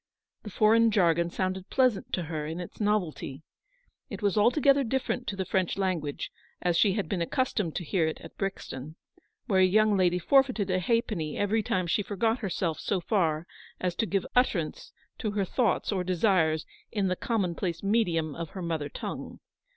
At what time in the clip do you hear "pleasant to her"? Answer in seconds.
1.69-2.47